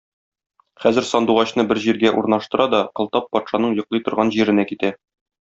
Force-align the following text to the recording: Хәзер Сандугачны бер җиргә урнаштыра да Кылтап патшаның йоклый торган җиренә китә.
Хәзер 0.85 1.05
Сандугачны 1.09 1.65
бер 1.71 1.81
җиргә 1.83 2.13
урнаштыра 2.21 2.67
да 2.75 2.81
Кылтап 3.01 3.29
патшаның 3.37 3.77
йоклый 3.79 4.05
торган 4.09 4.35
җиренә 4.39 4.69
китә. 4.73 4.93